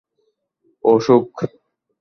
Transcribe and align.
অসুখ! 0.83 1.33